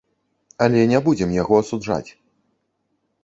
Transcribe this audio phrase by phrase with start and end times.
[0.65, 2.09] Але не будзем яго асуджаць.